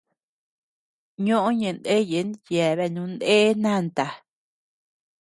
[1.25, 4.05] Ñoʼö ñeʼë ndeyen yeabeanu nee nanta.